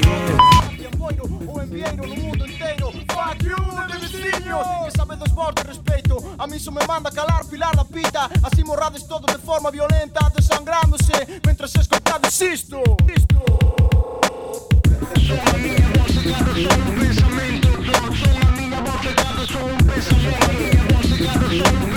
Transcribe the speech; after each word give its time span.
Boiro, 0.00 1.24
o 1.46 1.62
envieiro 1.62 2.06
no 2.06 2.16
mundo 2.16 2.46
inteiro 2.46 2.90
Fuck 2.90 3.44
you, 3.44 3.86
de 3.86 3.98
veciño 3.98 4.58
Que 4.84 4.90
sabe 4.96 5.16
dos 5.16 5.32
vos 5.32 5.54
de 5.54 5.62
respeito 5.62 6.34
A 6.36 6.46
mí 6.48 6.58
só 6.58 6.72
me 6.72 6.84
manda 6.86 7.12
calar 7.12 7.44
Pilar 7.44 7.76
da 7.76 7.84
Pita 7.84 8.28
Así 8.42 8.64
morrades 8.64 9.04
todo 9.04 9.26
de 9.26 9.38
forma 9.38 9.70
violenta 9.70 10.30
Desangrándose 10.34 11.40
Mentras 11.46 11.76
escoitades 11.76 12.40
isto 12.40 12.82
Isto 13.14 13.38
Son 15.26 15.38
a 15.38 15.58
miña 15.58 15.88
voz 15.96 16.12
cegada, 16.12 16.54
son 16.54 16.88
un 16.88 16.94
pensamento 16.98 17.68
Son 17.68 18.42
a 18.42 18.50
miña 18.56 18.80
voz 18.80 19.00
cegada, 19.00 19.46
son 19.46 19.70
un 19.70 19.78
pensamento 19.78 20.44
A 20.44 20.52
miña 20.58 20.84
voz 20.90 21.06
cegada, 21.06 21.40
son 21.40 21.50
un 21.50 21.54
pensamento 21.54 21.93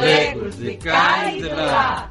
Galegos 0.00 0.56
de 0.56 0.76
cá 0.78 1.30
e 1.30 1.42
de 1.42 1.48
lá. 1.48 2.10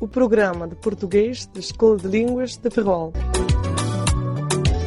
O 0.00 0.08
programa 0.08 0.66
de 0.66 0.74
português 0.74 1.46
da 1.46 1.60
Escola 1.60 1.96
de 1.96 2.08
Línguas 2.08 2.56
de 2.56 2.70
Ferrol. 2.70 3.12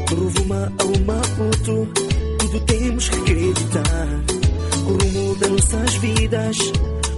Rumo 0.10 0.54
a 0.54 0.68
uma 0.84 1.16
outro, 1.46 1.88
tudo 2.38 2.66
temos 2.66 3.08
que 3.08 3.16
acreditar. 3.16 4.08
O 4.86 4.92
rumo 4.92 5.40
das 5.40 5.50
nossas 5.52 5.96
vidas 5.96 6.58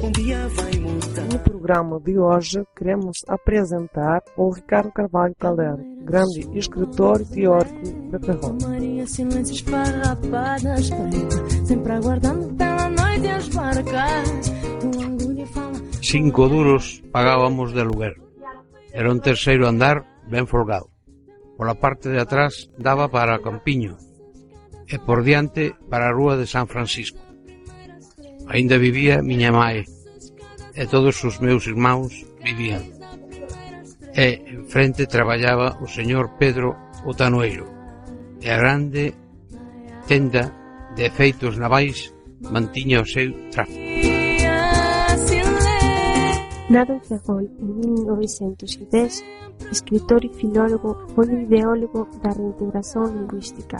um 0.03 0.11
dia 0.11 0.47
vai 0.49 0.71
mudar. 0.79 1.25
No 1.33 1.39
programa 1.39 1.99
de 1.99 2.19
hoje 2.19 2.63
queremos 2.75 3.25
apresentar 3.27 4.21
o 4.37 4.51
Ricardo 4.51 4.91
Carvalho 4.91 5.35
Calder, 5.39 5.77
grande 6.07 6.47
escritor 6.57 7.21
e 7.21 7.25
teórico 7.25 7.83
de 7.83 8.19
Ferrol. 8.25 8.57
Maria, 8.63 9.05
silêncios 9.05 9.59
farrapadas, 9.59 10.89
sempre 11.67 11.93
aguardando 11.93 12.55
pela 12.55 12.89
noite 12.89 13.27
as 13.27 13.47
barcas. 13.49 14.51
Cinco 16.01 16.47
duros 16.47 17.03
pagábamos 17.11 17.73
de 17.73 17.81
aluguer. 17.81 18.15
Era 18.93 19.11
un 19.11 19.19
terceiro 19.19 19.67
andar 19.67 20.07
ben 20.31 20.47
folgado. 20.47 20.89
Pola 21.57 21.75
parte 21.75 22.07
de 22.07 22.21
atrás 22.21 22.71
daba 22.79 23.11
para 23.11 23.43
Campiño 23.43 23.97
e 24.87 24.95
por 25.03 25.27
diante 25.27 25.75
para 25.91 26.07
a 26.07 26.15
rúa 26.15 26.39
de 26.39 26.47
San 26.47 26.71
Francisco. 26.71 27.19
Ainda 28.47 28.79
vivía 28.79 29.19
miña 29.19 29.51
mae 29.51 29.83
e 30.71 30.83
todos 30.87 31.19
os 31.27 31.43
meus 31.43 31.67
irmãos 31.67 32.23
vivían. 32.39 32.96
e 34.17 34.41
enfrente 34.49 35.05
traballaba 35.05 35.77
o 35.77 35.85
señor 35.85 36.41
Pedro 36.41 36.73
Otanoeiro 37.05 37.69
e 38.41 38.49
a 38.49 38.57
grande 38.57 39.13
tenda 40.09 40.49
de 40.97 41.05
efeitos 41.05 41.61
navais 41.61 42.09
mantiña 42.41 42.97
o 42.97 43.05
seu 43.05 43.29
tráfico. 43.53 43.77
Nado 46.73 46.97
en 46.97 47.03
Ferrol 47.05 47.45
en 47.61 47.69
1910, 47.79 49.23
escritor 49.71 50.25
e 50.25 50.33
filólogo 50.33 50.97
foi 51.13 51.29
ideólogo 51.45 52.09
da 52.19 52.33
reintegración 52.33 53.13
lingüística. 53.13 53.77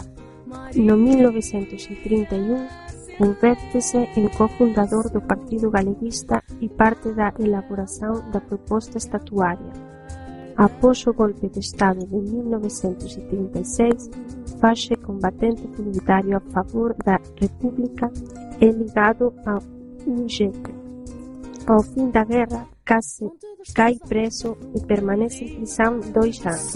No 0.78 0.96
1931 0.96 3.18
convértese 3.18 4.08
en 4.14 4.30
cofundador 4.30 5.10
do 5.10 5.20
Partido 5.20 5.68
Galeguista 5.68 6.40
e 6.62 6.70
parte 6.70 7.12
da 7.12 7.34
elaboración 7.42 8.30
da 8.30 8.40
proposta 8.40 8.96
estatuaria. 8.96 9.87
Após 10.58 11.06
o 11.06 11.14
golpe 11.14 11.48
de 11.48 11.60
Estado 11.60 12.04
de 12.04 12.16
1936 12.16 14.10
faxe 14.60 14.96
combatente 14.96 15.68
comunitario 15.68 16.36
a 16.36 16.40
favor 16.40 16.96
da 17.04 17.20
República 17.40 18.10
e 18.60 18.66
ligado 18.66 19.32
ao 19.46 19.62
Ungepe. 20.04 20.74
Ao 21.64 21.80
fin 21.80 22.10
da 22.10 22.24
guerra 22.24 22.66
case 22.84 23.30
cai 23.72 24.00
preso 24.08 24.58
e 24.74 24.80
permanece 24.84 25.44
en 25.44 25.58
prisión 25.58 26.00
dois 26.12 26.44
anos. 26.44 26.74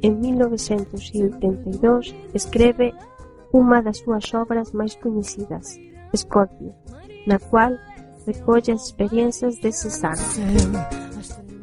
En 0.00 0.18
1982 0.18 2.16
escreve 2.32 2.94
unha 3.52 3.82
das 3.84 3.98
súas 3.98 4.32
obras 4.32 4.72
máis 4.72 4.96
coñecidas, 4.96 5.76
Scorpio, 6.16 6.72
na 7.28 7.38
cual 7.38 7.76
recolle 8.24 8.72
as 8.72 8.88
experiencias 8.88 9.60
deses 9.60 10.00
anos. 10.00 10.40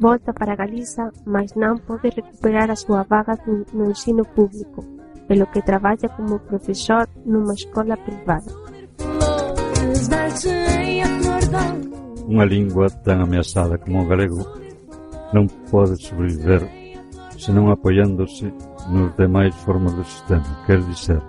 Volta 0.00 0.32
para 0.32 0.54
Galiza, 0.54 1.10
mas 1.26 1.58
non 1.58 1.82
pode 1.82 2.14
recuperar 2.14 2.70
a 2.70 2.78
súa 2.78 3.02
vaga 3.02 3.34
no 3.46 3.66
no 3.74 3.90
ensino 3.90 4.22
público, 4.22 4.86
pelo 5.26 5.50
que 5.50 5.58
traballa 5.58 6.06
como 6.14 6.38
profesor 6.46 7.10
nunha 7.26 7.58
escola 7.58 7.98
privada. 7.98 8.46
Unha 12.30 12.46
lingua 12.46 12.86
tan 13.02 13.26
ameazada 13.26 13.74
como 13.82 14.04
o 14.04 14.08
galego 14.08 14.46
non 15.34 15.50
pode 15.66 15.98
sobreviver 15.98 16.62
senón 17.38 17.70
apoiándose 17.70 18.50
nos 18.90 19.14
demais 19.18 19.54
formas 19.62 19.94
do 19.94 20.04
sistema, 20.04 20.46
quer 20.66 20.82
dizer, 20.86 21.22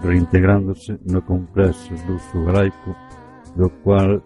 reintegrándose 0.00 1.00
no 1.04 1.20
complexo 1.24 1.92
do 2.08 2.16
uso 2.16 2.40
do 3.56 3.68
cual 3.82 4.20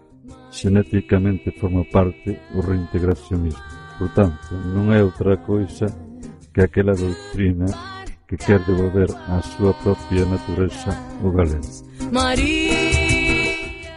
xenéticamente 0.51 1.51
forma 1.59 1.83
parte 1.91 2.39
o 2.55 2.61
reintegracionismo. 2.61 3.78
Por 3.99 4.07
tanto, 4.15 4.55
non 4.55 4.95
é 4.95 5.03
outra 5.03 5.35
coisa 5.35 5.91
que 6.55 6.63
aquela 6.63 6.95
doutrina 6.95 7.67
que 8.23 8.37
quer 8.39 8.63
devolver 8.63 9.11
á 9.27 9.43
súa 9.43 9.75
propia 9.83 10.23
natureza 10.23 10.95
o 11.19 11.27
galego. 11.35 11.67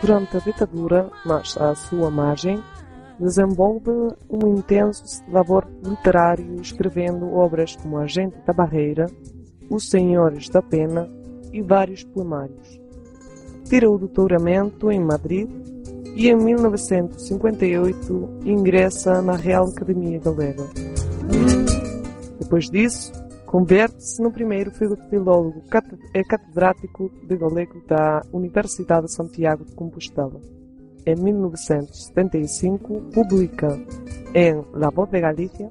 Durante 0.03 0.37
a 0.37 0.41
ditadura, 0.41 1.09
mas 1.25 1.57
à 1.57 1.73
sua 1.77 2.11
margem, 2.11 2.59
desenvolve 3.17 3.91
um 4.29 4.59
intenso 4.59 5.23
labor 5.31 5.71
literário 5.87 6.61
escrevendo 6.61 7.33
obras 7.33 7.77
como 7.77 7.99
Agente 7.99 8.43
da 8.45 8.53
Barreira, 8.53 9.07
Os 9.71 9.89
Senhores 9.89 10.49
da 10.49 10.61
Pena 10.61 11.09
e 11.53 11.63
vários 11.63 12.03
poemários. 12.03 12.81
Tira 13.69 13.89
o 13.89 13.99
doutoramento 13.99 14.91
em 14.91 14.99
Madrid 14.99 15.49
e 16.15 16.29
em 16.29 16.37
1958 16.37 18.29
ingressa 18.45 19.23
na 19.23 19.37
Real 19.37 19.67
Academia 19.69 20.21
Galega. 20.21 20.65
Depois 22.39 22.69
disso, 22.71 23.13
converte-se 23.47 24.23
no 24.23 24.31
primeiro 24.31 24.71
filólogo 24.71 25.63
e 26.15 26.25
catedrático 26.25 27.11
de 27.27 27.37
galego 27.37 27.83
da 27.87 28.23
Universidade 28.33 29.07
de 29.07 29.13
Santiago 29.13 29.65
de 29.65 29.73
Compostela. 29.75 30.41
Em 31.05 31.17
1975, 31.17 33.03
publica 33.13 33.69
em 34.35 34.65
La 34.73 34.91
Voz 34.91 35.11
de 35.11 35.21
Galícia 35.21 35.71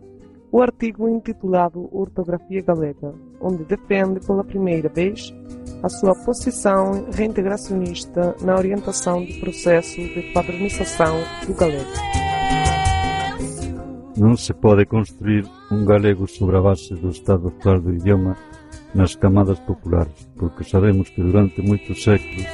o 0.52 0.62
artigo 0.62 1.08
intitulado 1.08 1.88
Ortografia 1.92 2.62
Galega, 2.62 3.14
onde 3.40 3.64
defende 3.64 4.20
pela 4.20 4.44
primeira 4.44 4.90
vez 4.90 5.34
a 5.84 5.90
sua 5.90 6.14
posição 6.16 7.06
reintegracionista 7.12 8.36
na 8.42 8.56
orientação 8.56 9.26
do 9.26 9.34
processo 9.40 9.98
de 9.98 10.32
padronização 10.34 11.18
do 11.48 11.54
galego. 11.54 11.90
Non 14.18 14.36
se 14.38 14.54
pode 14.54 14.86
construir 14.86 15.48
un 15.72 15.86
galego 15.86 16.28
sobre 16.28 16.58
a 16.58 16.62
base 16.62 16.94
do 16.94 17.10
estado 17.10 17.48
actual 17.48 17.80
do 17.82 17.94
idioma 17.94 18.36
nas 18.94 19.16
camadas 19.16 19.60
populares, 19.62 20.28
porque 20.38 20.64
sabemos 20.64 21.10
que 21.10 21.24
durante 21.24 21.62
moitos 21.62 22.04
séculos 22.04 22.46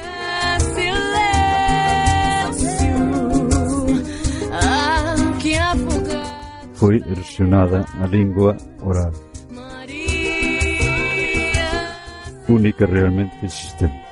foi 6.74 7.02
erosionada 7.10 7.84
a 8.00 8.06
lingua 8.06 8.56
oral, 8.80 9.10
única 12.48 12.86
realmente 12.86 13.36
existente. 13.42 14.08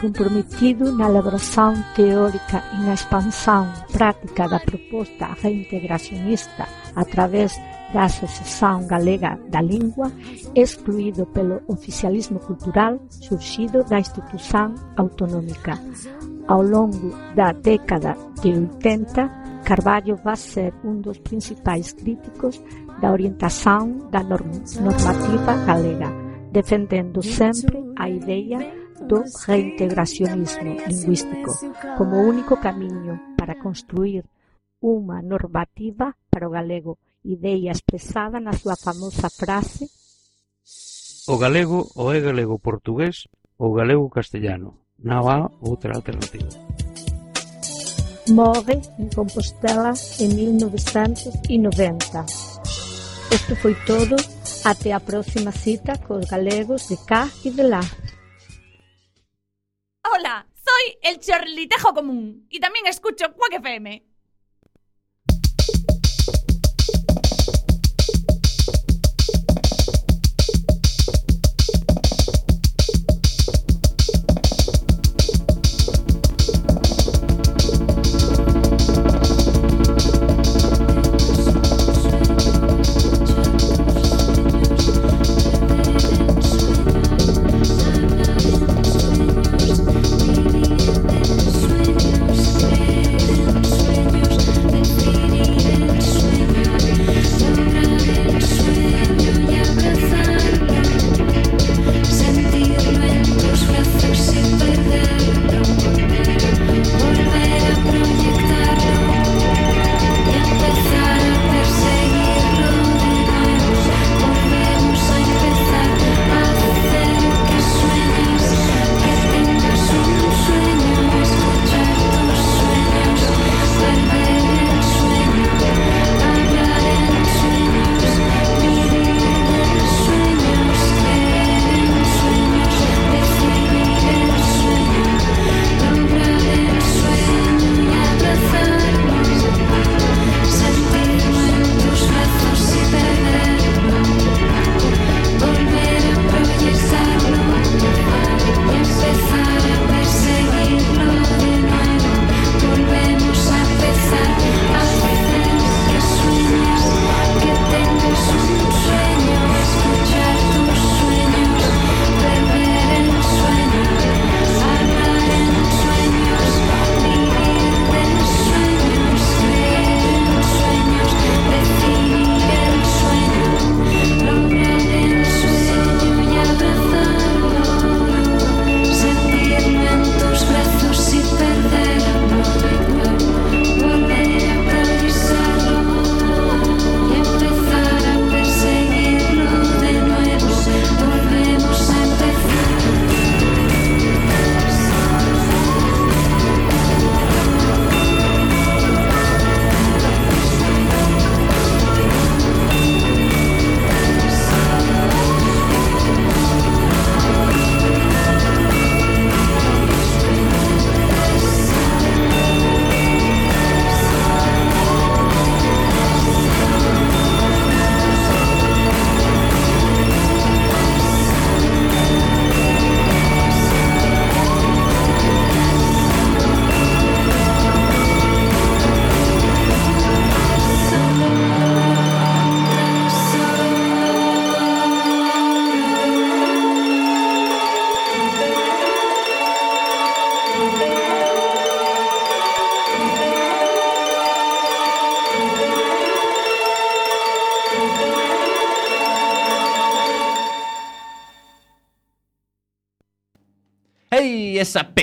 comprometido 0.00 0.92
na 0.92 1.08
elaboración 1.08 1.74
teórica 1.94 2.62
e 2.74 2.76
na 2.84 2.94
expansão 2.94 3.72
práctica 3.90 4.46
da 4.46 4.60
proposta 4.60 5.34
reintegracionista 5.42 6.68
a 6.94 7.04
través 7.04 7.58
da 7.92 8.04
Asociación 8.04 8.86
Galega 8.86 9.38
da 9.48 9.60
Lingua, 9.62 10.10
excluído 10.54 11.26
pelo 11.26 11.62
oficialismo 11.68 12.38
cultural 12.40 13.00
surxido 13.08 13.84
da 13.84 13.98
institución 13.98 14.74
autonómica. 14.96 15.78
Ao 16.46 16.62
longo 16.62 17.10
da 17.34 17.52
década 17.52 18.16
de 18.42 18.54
80, 18.54 19.62
Carballo 19.66 20.16
va 20.22 20.36
ser 20.36 20.72
un 20.84 21.02
dos 21.02 21.18
principais 21.18 21.92
críticos 21.92 22.62
da 23.02 23.10
orientación 23.10 24.10
da 24.10 24.22
normativa 24.22 25.54
galega, 25.66 26.10
defendendo 26.52 27.22
sempre 27.22 27.82
a 27.96 28.08
ideia 28.08 28.62
do 29.08 29.24
reintegracionismo 29.46 30.76
lingüístico 30.86 31.50
como 31.98 32.22
único 32.22 32.56
camiño 32.56 33.36
para 33.36 33.58
construir 33.58 34.24
unha 34.80 35.18
normativa 35.22 36.14
para 36.30 36.48
o 36.48 36.54
galego 36.54 36.98
idea 37.26 37.74
expresada 37.74 38.38
na 38.38 38.54
súa 38.54 38.76
famosa 38.78 39.28
frase 39.28 39.90
O 41.28 41.38
galego 41.38 41.90
ou 41.96 42.14
é 42.14 42.20
galego-portugués 42.20 43.26
ou 43.58 43.74
galego-castellano. 43.74 44.78
Non 45.02 45.26
há 45.26 45.50
outra 45.58 45.90
alternativa. 45.98 46.46
Morre 48.30 48.78
en 48.94 49.10
Compostela 49.10 49.90
en 50.22 50.30
1990. 50.38 52.22
Isto 53.34 53.52
foi 53.58 53.74
todo. 53.90 54.14
Até 54.62 54.94
a 54.94 55.02
próxima 55.02 55.50
cita 55.50 55.98
cos 55.98 56.30
galegos 56.30 56.86
de 56.94 56.96
cá 57.10 57.26
e 57.42 57.50
de 57.50 57.64
lá. 57.66 57.82
Hola, 60.06 60.46
soy 60.54 60.84
el 61.02 61.18
chorlitejo 61.18 61.90
común 61.90 62.46
y 62.54 62.62
también 62.62 62.86
escucho 62.86 63.34
Quack 63.34 63.58
FM. 63.58 64.15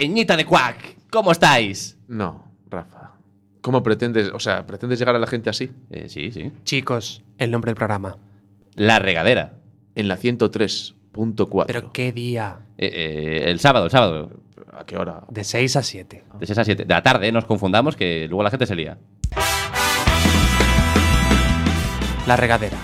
Peñita 0.03 0.35
de 0.35 0.45
Quack! 0.45 0.97
¿Cómo 1.09 1.31
estáis? 1.31 1.97
No, 2.09 2.51
Rafa. 2.69 3.13
¿Cómo 3.61 3.81
pretendes, 3.83 4.31
o 4.33 4.39
sea, 4.39 4.65
pretendes 4.65 4.99
llegar 4.99 5.15
a 5.15 5.19
la 5.19 5.27
gente 5.27 5.49
así? 5.49 5.71
Eh, 5.91 6.09
sí, 6.09 6.29
sí. 6.29 6.51
Chicos, 6.65 7.23
el 7.37 7.51
nombre 7.51 7.69
del 7.69 7.77
programa. 7.77 8.17
La 8.75 8.99
regadera. 8.99 9.53
En 9.95 10.09
la 10.09 10.17
103, 10.17 10.95
Punto 11.13 11.47
4. 11.47 11.73
¿Pero 11.73 11.93
qué 11.93 12.11
día? 12.11 12.57
Eh, 12.77 12.91
eh, 12.93 13.43
el 13.49 13.61
sábado, 13.61 13.85
el 13.85 13.91
sábado. 13.91 14.29
¿A 14.73 14.85
qué 14.85 14.97
hora? 14.97 15.23
De 15.29 15.45
6 15.45 15.73
a 15.77 15.83
7. 15.83 16.23
De 16.37 16.45
6 16.47 16.57
a 16.57 16.65
7. 16.65 16.83
De 16.83 16.93
la 16.93 17.01
tarde, 17.01 17.29
¿eh? 17.29 17.31
nos 17.31 17.45
confundamos, 17.45 17.95
que 17.95 18.27
luego 18.27 18.43
la 18.43 18.49
gente 18.49 18.65
se 18.65 18.75
lía. 18.75 18.97
La 22.27 22.35
Regadera. 22.35 22.77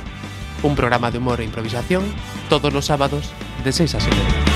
Un 0.64 0.74
programa 0.74 1.12
de 1.12 1.18
humor 1.18 1.42
e 1.42 1.44
improvisación 1.44 2.04
todos 2.48 2.72
los 2.72 2.86
sábados 2.86 3.34
de 3.66 3.74
6 3.74 3.96
a 3.96 4.00
7. 4.00 4.49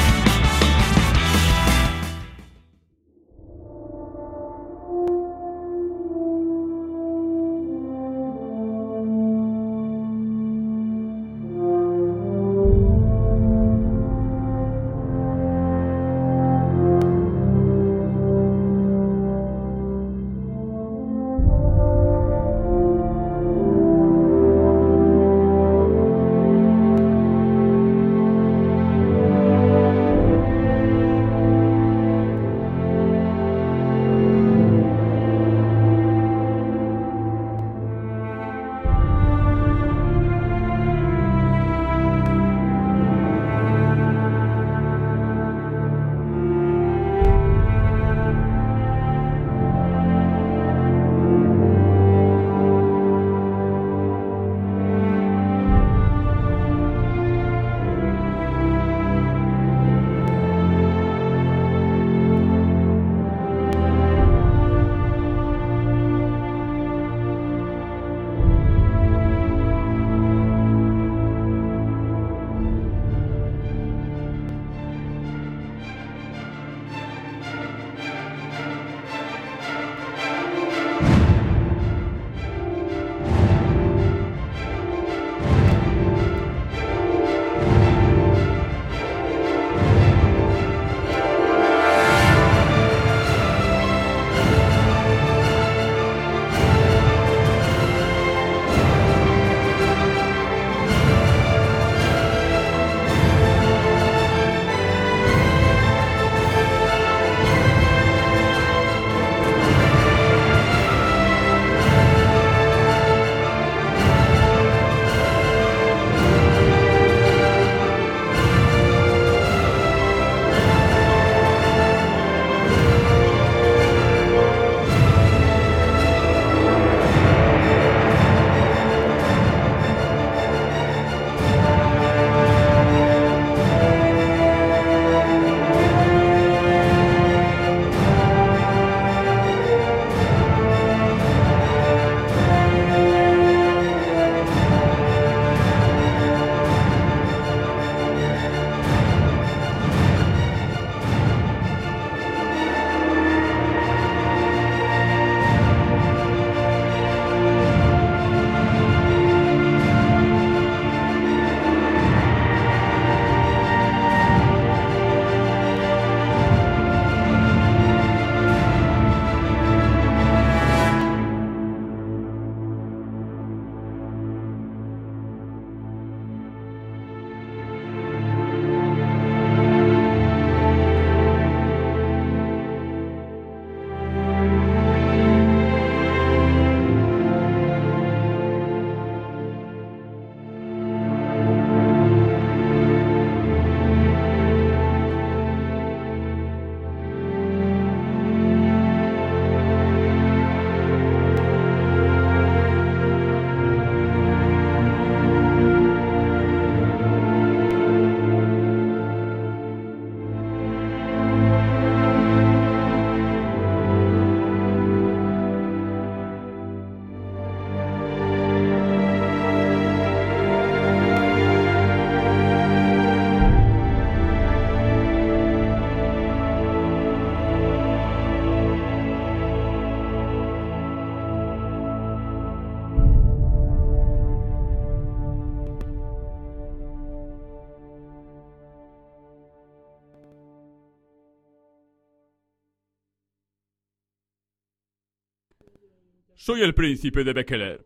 Soy 246.36 246.62
el 246.62 246.74
príncipe 246.74 247.24
de 247.24 247.34
Bekeler. 247.34 247.86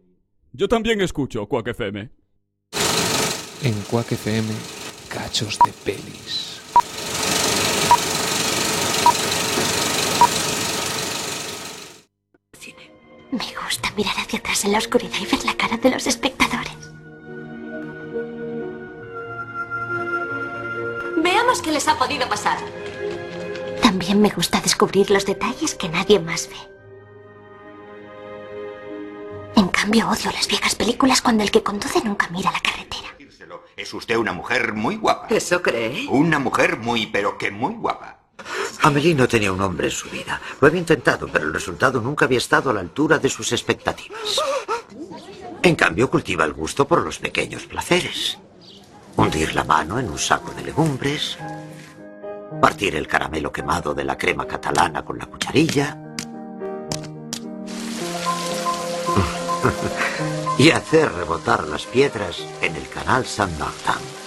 Yo 0.53 0.67
también 0.67 1.01
escucho 1.01 1.47
Quack 1.47 1.67
FM. 1.67 2.09
En 3.63 3.73
Quack 3.89 4.13
FM, 4.13 4.47
cachos 5.09 5.59
de 5.65 5.71
pelis. 5.83 6.61
Me 13.29 13.43
gusta 13.61 13.91
mirar 13.97 14.15
hacia 14.17 14.39
atrás 14.39 14.63
en 14.63 14.71
la 14.71 14.77
oscuridad 14.77 15.17
y 15.21 15.25
ver 15.25 15.45
la 15.45 15.57
cara 15.57 15.77
de 15.77 15.91
los 15.91 16.07
espectadores. 16.07 16.73
Veamos 21.17 21.61
qué 21.61 21.71
les 21.73 21.87
ha 21.89 21.97
podido 21.99 22.27
pasar. 22.29 22.57
También 23.81 24.21
me 24.21 24.29
gusta 24.29 24.61
descubrir 24.61 25.11
los 25.11 25.25
detalles 25.25 25.75
que 25.75 25.89
nadie 25.89 26.19
más 26.19 26.49
ve. 26.49 26.76
Cambio, 29.87 30.09
odio 30.09 30.31
las 30.33 30.49
viejas 30.49 30.75
películas 30.75 31.21
cuando 31.21 31.43
el 31.43 31.49
que 31.49 31.63
conduce 31.63 32.01
nunca 32.03 32.27
mira 32.27 32.51
la 32.51 32.59
carretera. 32.59 33.15
Es 33.77 33.93
usted 33.93 34.17
una 34.17 34.33
mujer 34.33 34.73
muy 34.73 34.97
guapa. 34.97 35.27
¿Eso 35.29 35.61
cree? 35.61 36.05
Una 36.09 36.39
mujer 36.39 36.77
muy, 36.77 37.05
pero 37.05 37.37
que 37.37 37.51
muy 37.51 37.73
guapa. 37.75 38.19
Amelie 38.81 39.15
no 39.15 39.29
tenía 39.29 39.53
un 39.53 39.61
hombre 39.61 39.87
en 39.87 39.93
su 39.93 40.09
vida. 40.09 40.41
Lo 40.59 40.67
había 40.67 40.81
intentado, 40.81 41.29
pero 41.31 41.45
el 41.45 41.53
resultado 41.53 42.01
nunca 42.01 42.25
había 42.25 42.39
estado 42.39 42.69
a 42.69 42.73
la 42.73 42.81
altura 42.81 43.17
de 43.17 43.29
sus 43.29 43.53
expectativas. 43.53 44.41
En 45.63 45.75
cambio, 45.75 46.09
cultiva 46.09 46.43
el 46.43 46.51
gusto 46.51 46.85
por 46.85 47.01
los 47.01 47.19
pequeños 47.19 47.63
placeres. 47.63 48.37
Hundir 49.15 49.55
la 49.55 49.63
mano 49.63 49.99
en 49.99 50.09
un 50.09 50.19
saco 50.19 50.51
de 50.51 50.63
legumbres, 50.63 51.37
partir 52.61 52.93
el 52.93 53.07
caramelo 53.07 53.53
quemado 53.53 53.93
de 53.93 54.03
la 54.03 54.17
crema 54.17 54.45
catalana 54.45 55.05
con 55.05 55.17
la 55.17 55.27
cucharilla 55.27 56.06
y 60.57 60.71
hacer 60.71 61.11
rebotar 61.11 61.67
las 61.67 61.85
piedras 61.85 62.37
en 62.61 62.75
el 62.75 62.87
canal 62.89 63.25
San 63.25 63.57
Martin. 63.57 64.26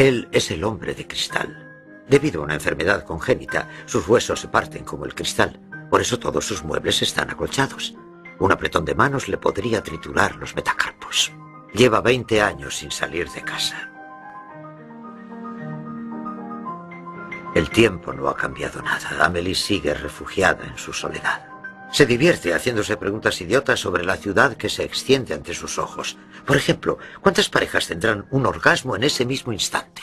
Él 0.00 0.30
es 0.32 0.50
el 0.50 0.64
hombre 0.64 0.94
de 0.94 1.06
cristal. 1.06 2.02
Debido 2.08 2.40
a 2.40 2.44
una 2.44 2.54
enfermedad 2.54 3.04
congénita, 3.04 3.68
sus 3.84 4.08
huesos 4.08 4.40
se 4.40 4.48
parten 4.48 4.82
como 4.82 5.04
el 5.04 5.14
cristal. 5.14 5.60
Por 5.90 6.00
eso 6.00 6.18
todos 6.18 6.46
sus 6.46 6.64
muebles 6.64 7.02
están 7.02 7.28
acolchados. 7.28 7.94
Un 8.38 8.50
apretón 8.50 8.86
de 8.86 8.94
manos 8.94 9.28
le 9.28 9.36
podría 9.36 9.82
triturar 9.82 10.36
los 10.36 10.56
metacarpos. 10.56 11.32
Lleva 11.74 12.00
20 12.00 12.40
años 12.40 12.78
sin 12.78 12.90
salir 12.90 13.28
de 13.28 13.42
casa. 13.42 13.90
El 17.54 17.68
tiempo 17.68 18.14
no 18.14 18.30
ha 18.30 18.36
cambiado 18.38 18.80
nada. 18.80 19.22
Amelie 19.22 19.54
sigue 19.54 19.92
refugiada 19.92 20.64
en 20.64 20.78
su 20.78 20.94
soledad. 20.94 21.49
Se 21.92 22.06
divierte 22.06 22.54
haciéndose 22.54 22.96
preguntas 22.96 23.40
idiotas 23.40 23.80
sobre 23.80 24.04
la 24.04 24.16
ciudad 24.16 24.56
que 24.56 24.68
se 24.68 24.84
extiende 24.84 25.34
ante 25.34 25.54
sus 25.54 25.78
ojos. 25.78 26.16
Por 26.46 26.56
ejemplo, 26.56 26.98
¿cuántas 27.20 27.48
parejas 27.48 27.88
tendrán 27.88 28.26
un 28.30 28.46
orgasmo 28.46 28.94
en 28.94 29.02
ese 29.02 29.26
mismo 29.26 29.52
instante? 29.52 30.02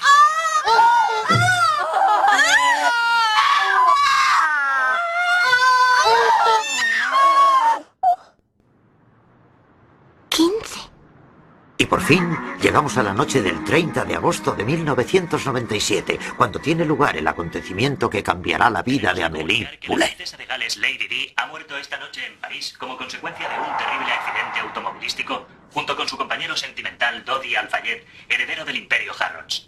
Por 11.88 12.02
fin 12.02 12.38
llegamos 12.62 12.98
a 12.98 13.04
la 13.04 13.14
noche 13.14 13.42
del 13.42 13.64
30 13.64 14.06
de 14.06 14.16
agosto 14.16 14.52
de 14.54 14.66
1997, 14.66 16.20
cuando 16.36 16.60
tiene 16.60 16.86
lugar 16.86 17.16
el 17.18 17.28
acontecimiento 17.28 18.10
que 18.10 18.24
cambiará 18.24 18.70
la 18.70 18.84
vida 18.84 19.14
de 19.14 19.24
Amélie 19.24 19.64
La 19.64 19.88
Poulet. 19.88 20.08
princesa 20.08 20.38
de 20.38 20.46
Gales 20.46 20.78
Lady 20.78 21.08
Di 21.08 21.34
ha 21.36 21.48
muerto 21.48 21.78
esta 21.78 21.98
noche 21.98 22.26
en 22.26 22.38
París 22.40 22.76
como 22.78 22.98
consecuencia 22.98 23.48
de 23.48 23.56
un 23.56 23.78
terrible 23.78 24.12
accidente 24.12 24.60
automovilístico 24.60 25.48
junto 25.72 25.96
con 25.96 26.08
su 26.08 26.18
compañero 26.18 26.56
sentimental 26.56 27.24
Dodi 27.24 27.56
Alfayet, 27.56 28.06
heredero 28.28 28.66
del 28.66 28.78
imperio 28.78 29.14
Harrods. 29.18 29.68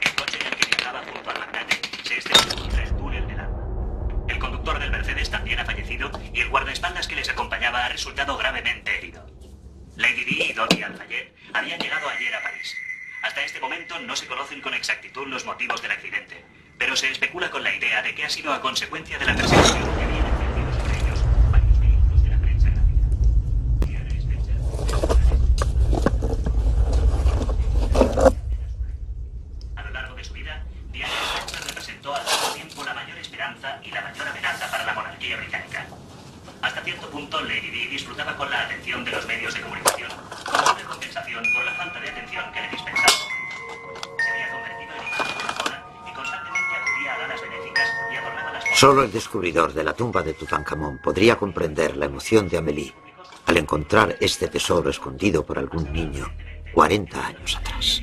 El 0.00 0.14
coche 0.14 0.38
en 0.40 0.46
el 0.46 0.56
que 0.56 0.66
viajaba 0.66 1.02
junto 1.10 1.30
al 1.30 1.38
magnate 1.38 1.80
se 2.02 2.18
estrelló 2.18 2.54
contra 2.60 2.82
el 2.82 2.96
túnel 2.96 3.26
del. 3.26 3.36
El 4.28 4.38
conductor 4.38 4.78
del 4.78 4.90
Mercedes 4.90 5.30
también 5.30 5.58
ha 5.60 5.64
fallecido 5.64 6.10
y 6.34 6.40
el 6.40 6.48
guardaespaldas 6.50 7.08
que 7.08 7.16
les 7.16 7.28
acompañaba 7.28 7.86
ha 7.86 7.88
resultado 7.88 8.36
gravemente 8.36 8.98
herido. 8.98 9.35
Lady 9.96 10.24
Di 10.24 10.42
y 10.42 10.52
Dodi 10.52 10.82
Alfayet 10.82 11.34
habían 11.54 11.80
llegado 11.80 12.08
ayer 12.08 12.34
a 12.34 12.42
París. 12.42 12.76
Hasta 13.22 13.42
este 13.42 13.60
momento 13.60 13.98
no 14.00 14.14
se 14.14 14.26
conocen 14.26 14.60
con 14.60 14.74
exactitud 14.74 15.26
los 15.26 15.46
motivos 15.46 15.80
del 15.80 15.90
accidente, 15.90 16.44
pero 16.76 16.94
se 16.96 17.10
especula 17.10 17.50
con 17.50 17.62
la 17.62 17.74
idea 17.74 18.02
de 18.02 18.14
que 18.14 18.24
ha 18.24 18.28
sido 18.28 18.52
a 18.52 18.60
consecuencia 18.60 19.18
de 19.18 19.24
la 19.24 19.34
persecución 19.34 19.96
que 19.96 20.04
habían 20.04 20.26
ejercido 20.26 20.72
sobre 20.80 20.98
ellos 20.98 21.24
varios 21.50 21.80
vehículos 21.80 22.22
de 22.22 22.28
la 22.28 22.38
prensa 22.38 22.68
gráfica. 22.68 23.06
A 29.76 29.82
lo 29.82 29.90
largo 29.90 30.14
de 30.14 30.24
su 30.24 30.34
vida, 30.34 30.62
Diana 30.92 31.14
Spencer 31.36 31.68
representó 31.68 32.14
al 32.14 32.22
mismo 32.22 32.48
tiempo 32.52 32.84
la 32.84 32.92
mayor 32.92 33.16
esperanza 33.16 33.80
y 33.82 33.90
la 33.90 34.02
mayor 34.02 34.28
amenaza 34.28 34.70
para 34.70 34.84
la 34.84 34.92
monarquía 34.92 35.38
británica. 35.38 35.86
Hasta 36.62 36.82
cierto 36.82 37.10
punto, 37.10 37.40
Lady 37.42 37.70
Di 37.70 37.86
disfrutaba 37.86 38.36
con 38.36 38.50
la 38.50 38.62
atención 38.62 39.04
de 39.04 39.10
los 39.12 39.26
medios 39.26 39.54
de 39.54 39.60
comunicación, 39.60 39.85
compensación 41.16 41.44
por 41.54 41.64
la 41.64 41.72
falta 41.72 42.00
de 42.00 42.08
atención 42.10 42.44
que 42.52 42.60
le 42.60 42.68
dispensaba. 42.68 43.08
Se 44.18 44.30
había 44.32 44.50
convertido 44.52 44.92
en 44.92 45.02
influenciadora 45.06 45.86
y 46.06 46.12
constantemente 46.14 46.76
acudía 46.76 47.14
a 47.14 47.18
galas 47.18 47.40
benéficas 47.40 47.88
y 48.12 48.16
adornaba 48.16 48.52
las 48.52 48.78
Solo 48.78 49.02
el 49.02 49.12
descubridor 49.12 49.72
de 49.72 49.84
la 49.84 49.94
tumba 49.94 50.22
de 50.22 50.34
Tutankamón 50.34 50.98
podría 50.98 51.36
comprender 51.36 51.96
la 51.96 52.06
emoción 52.06 52.48
de 52.48 52.58
Amélie 52.58 52.94
al 53.46 53.56
encontrar 53.56 54.16
este 54.20 54.48
tesoro 54.48 54.90
escondido 54.90 55.46
por 55.46 55.58
algún 55.58 55.92
niño 55.92 56.30
40 56.74 57.26
años 57.26 57.56
atrás. 57.56 58.02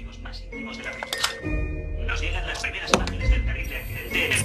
Nos 2.07 2.21
llegan 2.21 2.47
las 2.47 2.59
primeras 2.59 2.91
imágenes 2.93 3.29
del 3.29 3.45
terrible 3.45 3.77
accidente 3.77 4.25
en 4.25 4.31
el 4.31 4.43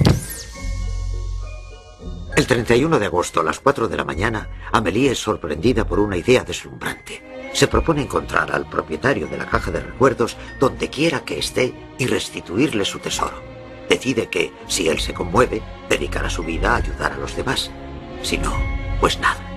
El 2.36 2.46
31 2.46 2.98
de 2.98 3.06
agosto 3.06 3.40
a 3.40 3.44
las 3.44 3.60
4 3.60 3.88
de 3.88 3.96
la 3.96 4.04
mañana, 4.04 4.48
Amélie 4.72 5.12
es 5.12 5.18
sorprendida 5.18 5.86
por 5.86 5.98
una 6.00 6.16
idea 6.16 6.44
deslumbrante. 6.44 7.37
Se 7.58 7.66
propone 7.66 8.02
encontrar 8.02 8.52
al 8.52 8.66
propietario 8.70 9.26
de 9.26 9.36
la 9.36 9.46
caja 9.46 9.72
de 9.72 9.80
recuerdos 9.80 10.36
donde 10.60 10.90
quiera 10.90 11.24
que 11.24 11.40
esté 11.40 11.74
y 11.98 12.06
restituirle 12.06 12.84
su 12.84 13.00
tesoro. 13.00 13.42
Decide 13.88 14.28
que, 14.28 14.52
si 14.68 14.88
él 14.88 15.00
se 15.00 15.12
conmueve, 15.12 15.60
dedicará 15.88 16.30
su 16.30 16.44
vida 16.44 16.70
a 16.70 16.76
ayudar 16.76 17.14
a 17.14 17.18
los 17.18 17.34
demás. 17.34 17.72
Si 18.22 18.38
no, 18.38 18.52
pues 19.00 19.18
nada. 19.18 19.47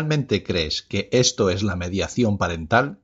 Realmente 0.00 0.42
crees 0.42 0.80
que 0.80 1.10
esto 1.12 1.50
es 1.50 1.62
la 1.62 1.76
mediación 1.76 2.38
parental, 2.38 2.98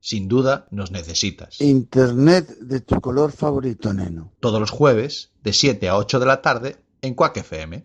sin 0.00 0.28
duda 0.28 0.66
nos 0.70 0.90
necesitas. 0.90 1.58
Internet 1.62 2.58
de 2.60 2.80
tu 2.80 3.00
color 3.00 3.32
favorito, 3.32 3.94
neno. 3.94 4.30
Todos 4.40 4.60
los 4.60 4.70
jueves, 4.70 5.30
de 5.42 5.54
7 5.54 5.88
a 5.88 5.96
8 5.96 6.20
de 6.20 6.26
la 6.26 6.42
tarde, 6.42 6.76
en 7.00 7.14
Quack 7.14 7.38
FM. 7.38 7.82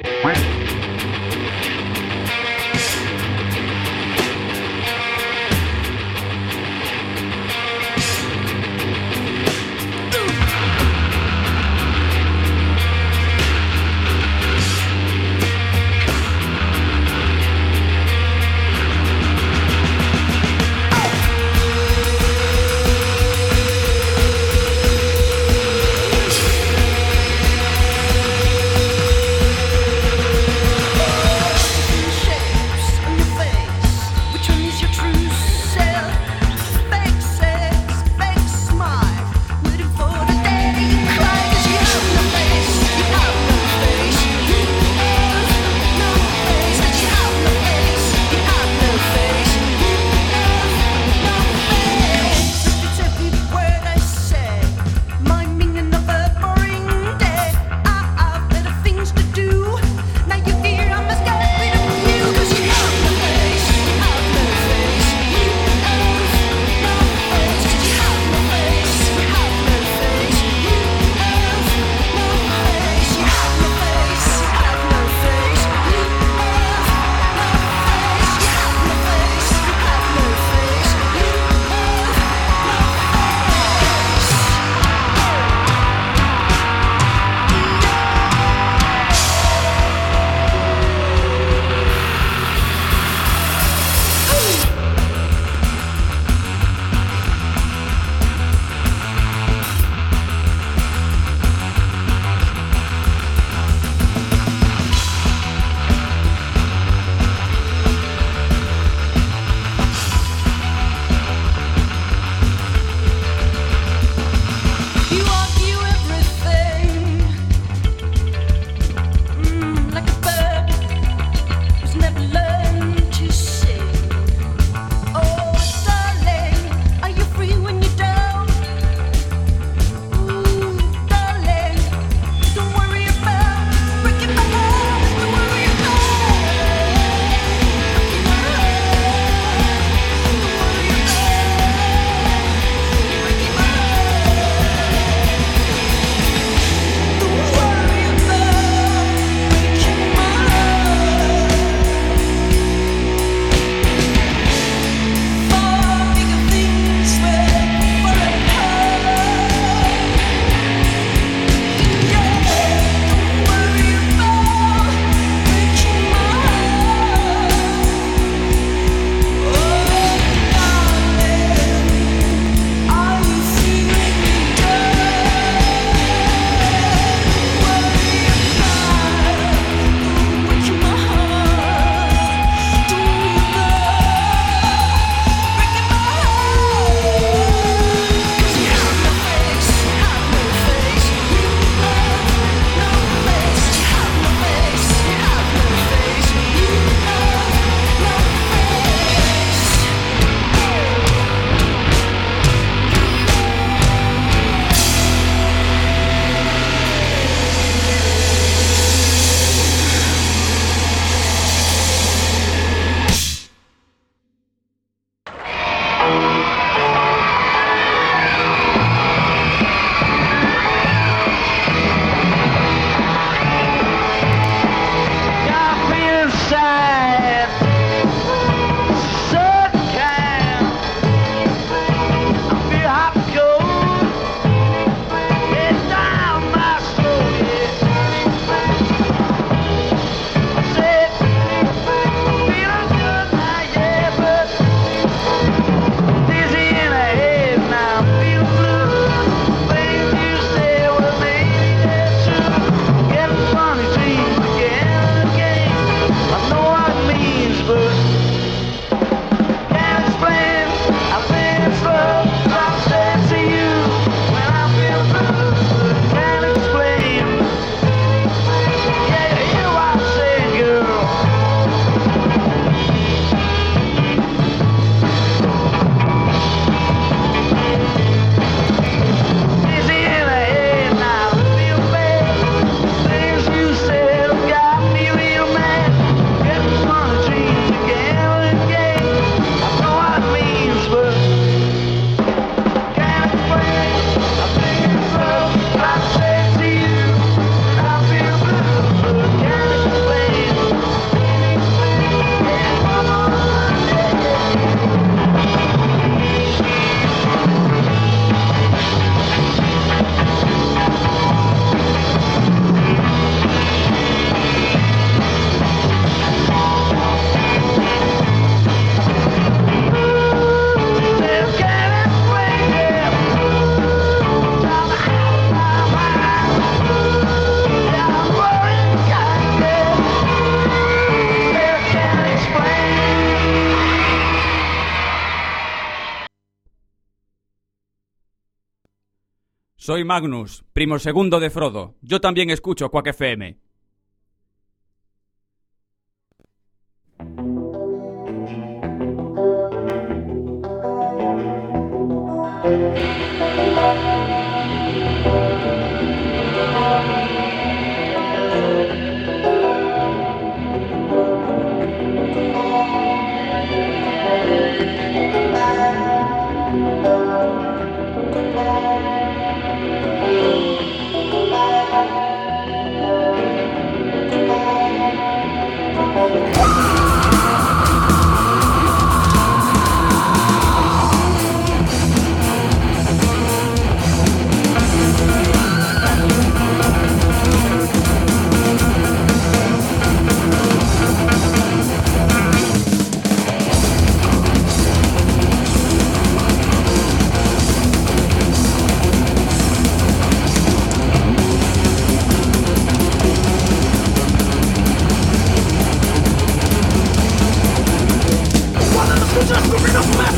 Soy 339.89 340.04
Magnus, 340.04 340.63
primo 340.71 340.99
segundo 340.99 341.39
de 341.39 341.49
Frodo. 341.49 341.95
Yo 342.04 342.21
también 342.21 342.52
escucho 342.52 342.91
Quack 342.91 343.08
FM. 343.08 343.58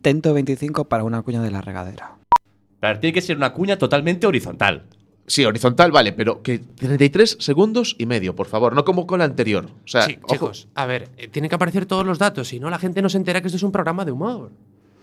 intento 0.00 0.32
25 0.32 0.88
para 0.88 1.04
una 1.04 1.20
cuña 1.20 1.42
de 1.42 1.50
la 1.50 1.60
regadera. 1.60 2.16
Pero 2.80 2.98
tiene 3.00 3.12
que 3.12 3.20
ser 3.20 3.36
una 3.36 3.52
cuña 3.52 3.76
totalmente 3.76 4.26
horizontal. 4.26 4.84
Sí, 5.26 5.44
horizontal, 5.44 5.92
vale, 5.92 6.12
pero 6.14 6.42
que 6.42 6.58
33 6.58 7.36
segundos 7.38 7.94
y 7.98 8.06
medio, 8.06 8.34
por 8.34 8.46
favor, 8.46 8.74
no 8.74 8.84
como 8.86 9.06
con 9.06 9.18
la 9.18 9.26
anterior. 9.26 9.66
O 9.84 9.86
sea, 9.88 10.02
Sí, 10.06 10.18
ojo. 10.22 10.32
chicos, 10.32 10.68
a 10.74 10.86
ver, 10.86 11.10
eh, 11.18 11.28
tienen 11.28 11.50
que 11.50 11.54
aparecer 11.54 11.84
todos 11.84 12.06
los 12.06 12.18
datos, 12.18 12.48
si 12.48 12.58
no 12.58 12.70
la 12.70 12.78
gente 12.78 13.02
no 13.02 13.10
se 13.10 13.18
entera 13.18 13.42
que 13.42 13.48
esto 13.48 13.58
es 13.58 13.62
un 13.62 13.72
programa 13.72 14.06
de 14.06 14.12
humor. 14.12 14.50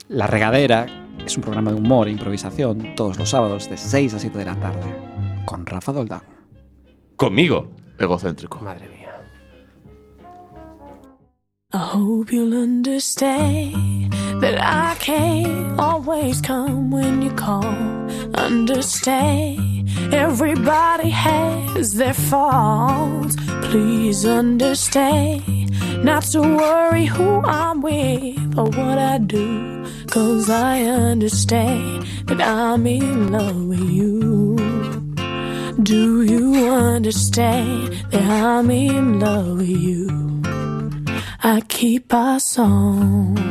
La 0.10 0.26
regadera 0.26 0.88
es 1.24 1.38
un 1.38 1.44
programa 1.44 1.72
de 1.72 1.78
humor 1.78 2.08
e 2.08 2.12
improvisación 2.12 2.96
todos 2.96 3.20
los 3.20 3.30
sábados 3.30 3.70
de 3.70 3.78
6 3.78 4.16
a 4.16 4.20
7 4.20 4.38
de 4.40 4.46
la 4.46 4.60
tarde. 4.60 4.96
Con 5.46 5.66
Rafa 5.66 5.94
Doldán. 5.94 6.22
Conmigo. 7.16 7.70
Egocéntrico. 8.00 8.60
Madre 8.62 8.88
mía. 8.90 9.14
I 11.74 11.78
hope 11.94 12.32
you'll 12.34 12.54
understand 12.56 14.07
that 14.42 14.60
I 14.62 14.96
can't 15.00 15.80
always 15.80 16.42
come 16.42 16.92
when 16.92 17.22
you 17.22 17.32
call. 17.32 17.66
Understand, 18.36 19.90
everybody 20.14 21.10
has 21.10 21.94
their 21.96 22.14
faults. 22.14 23.36
Please 23.64 24.26
understand, 24.26 25.72
not 26.04 26.24
to 26.34 26.42
worry 26.42 27.06
who 27.06 27.42
I'm 27.42 27.82
with 27.82 28.58
or 28.58 28.66
what 28.66 28.98
I 28.98 29.18
do. 29.18 29.86
Cause 30.08 30.50
I 30.50 30.82
understand 30.84 32.08
that 32.28 32.42
I'm 32.42 32.86
in 32.88 33.32
love 33.32 33.66
with 33.66 33.90
you. 33.90 34.56
Do 35.82 36.24
you 36.24 36.68
understand 36.70 37.94
that 38.12 38.24
I'm 38.24 38.70
in 38.72 39.20
love 39.20 39.58
with 39.58 39.70
you? 39.70 40.42
I 41.44 41.62
keep 41.68 42.14
our 42.14 42.40
song 42.40 43.47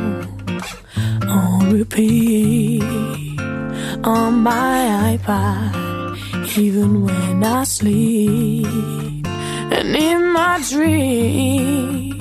on 1.29 1.71
repeat 1.71 2.83
on 4.03 4.41
my 4.41 5.17
iPod, 5.17 6.57
even 6.57 7.03
when 7.03 7.43
I 7.43 7.63
sleep. 7.63 8.65
And 9.75 9.95
in 9.95 10.31
my 10.31 10.63
dream, 10.69 12.19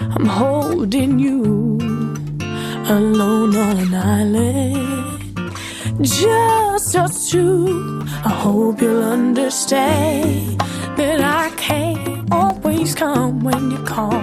I'm 0.00 0.26
holding 0.26 1.18
you 1.18 1.78
alone 2.88 3.56
on 3.56 3.76
an 3.78 3.94
island. 3.94 5.18
Just 6.02 6.96
us 6.96 7.30
two. 7.30 8.02
I 8.24 8.30
hope 8.30 8.80
you'll 8.80 9.04
understand 9.04 10.60
that 10.96 11.20
I 11.20 11.50
can't 11.56 12.32
always 12.32 12.94
come 12.94 13.40
when 13.40 13.70
you 13.70 13.78
call. 13.84 14.14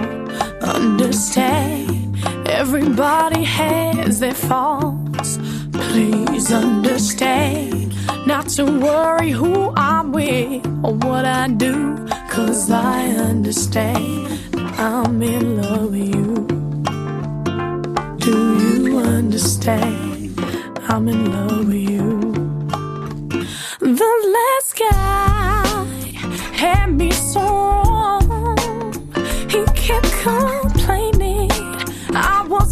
Understand, 0.60 2.05
everybody 2.48 3.44
has 3.44 4.20
their 4.20 4.34
faults. 4.34 5.38
Please 5.72 6.52
understand, 6.52 7.94
not 8.26 8.48
to 8.50 8.64
worry 8.64 9.30
who 9.30 9.72
I'm 9.76 10.12
with 10.12 10.66
or 10.84 10.94
what 10.94 11.24
I 11.24 11.48
do. 11.48 11.96
Cause 12.30 12.70
I 12.70 13.08
understand 13.08 14.28
I'm 14.78 15.22
in 15.22 15.62
love 15.62 15.90
with 15.90 16.14
you. 16.14 16.46
Do 18.18 18.36
you 18.62 18.98
understand? 18.98 20.38
I'm 20.88 21.08
in 21.08 21.32
love 21.32 21.66
with 21.66 21.90
you. 21.90 22.32
The 23.80 24.12
last 24.36 24.78
guy 24.78 25.86
had 26.52 26.92
me 26.92 27.10
so 27.10 27.40
wrong. 27.40 28.92
He 29.48 29.64
kept 29.74 30.10
complaining 30.22 30.65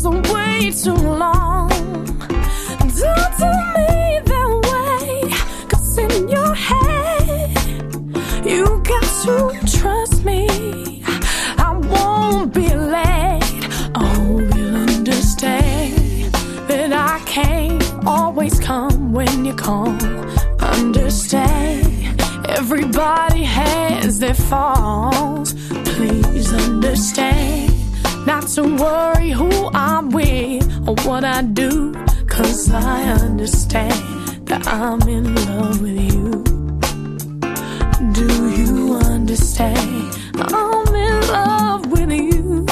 I 0.04 0.08
was 0.08 0.28
away 0.28 0.70
too 0.70 0.92
long. 0.94 1.68
Don't 1.68 3.32
tell 3.38 3.60
me 3.74 4.20
that 4.30 4.50
way, 4.70 5.30
cause 5.68 5.98
in 5.98 6.28
your 6.28 6.54
head, 6.54 7.56
you 8.44 8.64
got 8.84 9.04
to 9.24 9.78
trust 9.78 10.24
me. 10.24 11.02
I 11.56 11.72
won't 11.90 12.52
be 12.52 12.68
late. 12.74 13.68
Oh, 13.94 14.04
Hope 14.04 14.56
you'll 14.56 14.76
understand 14.76 16.34
that 16.68 16.92
I 16.92 17.18
can't 17.24 17.82
always 18.06 18.58
come 18.60 19.12
when 19.12 19.44
you 19.44 19.54
call. 19.54 19.88
Understand, 20.60 22.20
everybody 22.48 23.42
has 23.44 24.18
their 24.18 24.34
faults. 24.34 25.54
Please 25.94 26.52
understand, 26.52 27.43
to 28.54 28.62
worry 28.62 29.30
who 29.30 29.68
I'm 29.74 30.10
with 30.10 30.62
or 30.86 30.94
what 31.08 31.24
I 31.24 31.42
do. 31.42 31.92
Cause 32.28 32.70
I 32.70 33.02
understand 33.14 34.46
that 34.46 34.68
I'm 34.68 35.02
in 35.08 35.34
love 35.34 35.82
with 35.82 36.00
you. 36.12 36.44
Do 38.12 38.28
you 38.50 38.94
understand? 38.94 40.14
I'm 40.36 40.94
in 40.94 41.20
love 41.32 41.86
with 41.90 42.12
you. 42.12 42.64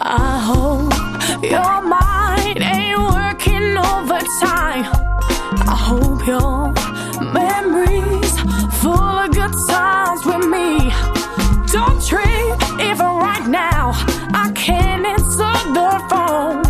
I 0.00 0.38
hope 0.48 1.42
your 1.42 1.82
mind 1.82 2.62
ain't 2.62 2.98
working 3.12 3.76
overtime. 3.76 4.86
I 5.68 5.76
hope 5.88 6.26
your 6.26 6.72
memories 7.34 8.32
full 8.80 9.18
of 9.24 9.30
good 9.30 9.54
times 9.68 10.24
with 10.24 10.46
me. 10.46 11.13
Don't 11.74 12.00
trip 12.06 12.22
if 12.78 13.00
right 13.00 13.48
now 13.48 13.90
I 14.32 14.52
can't 14.54 15.04
answer 15.04 15.54
the 15.74 15.90
phone. 16.08 16.62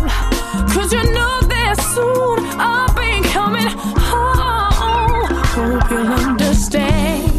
Cause 0.73 0.91
you 0.91 1.03
know 1.13 1.41
that 1.41 1.75
soon 1.93 2.39
I'll 2.59 2.91
be 2.95 3.21
coming 3.29 3.69
home. 4.09 5.29
Hope 5.53 5.91
you'll 5.91 6.07
understand 6.07 7.31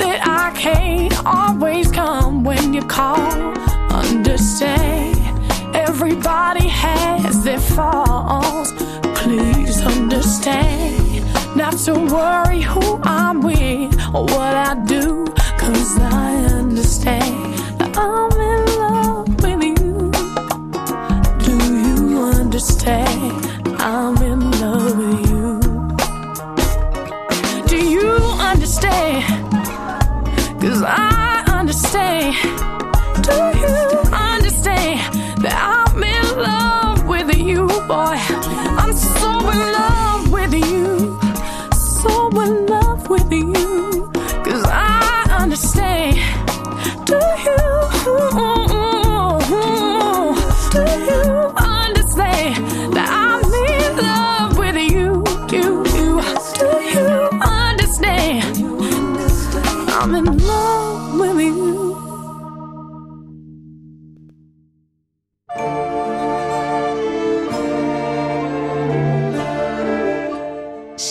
that 0.00 0.18
I 0.26 0.50
can't 0.58 1.14
always 1.24 1.92
come 1.92 2.42
when 2.42 2.74
you 2.74 2.82
call. 2.82 3.54
Understand, 3.92 5.16
everybody 5.76 6.66
has 6.66 7.44
their 7.44 7.60
faults. 7.60 8.72
Please 9.14 9.80
understand, 9.80 11.24
not 11.54 11.74
to 11.84 11.92
worry 11.94 12.62
who 12.62 13.00
I'm 13.04 13.42
with 13.42 13.94
or 14.12 14.24
what 14.24 14.56
I 14.56 14.74
do. 14.86 15.24
Cause 15.66 15.98
I 15.98 16.34
understand 16.60 17.54
that 17.78 17.98
I'm 17.98 18.32
in 18.52 18.62
love 18.82 19.28
with 19.42 19.62
you. 19.80 20.10
Do 21.46 21.54
you 21.82 22.22
understand? 22.22 23.34
I'm 23.80 24.16
in 24.22 24.40
love 24.62 24.96
with 24.96 25.28
you. 25.30 25.60
Do 27.66 27.78
you 27.84 28.16
I 30.84 31.42
understand. 31.48 32.36
Do 33.24 33.34
you 33.58 33.85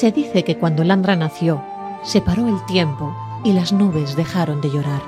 Se 0.06 0.12
dice 0.12 0.44
que 0.44 0.56
cuando 0.56 0.84
Landra 0.84 1.16
nació, 1.16 1.64
se 2.04 2.22
paró 2.22 2.48
el 2.48 2.64
tiempo 2.68 3.12
y 3.44 3.54
las 3.54 3.74
nubes 3.74 4.16
dejaron 4.16 4.62
de 4.62 4.70
llorar. 4.70 5.02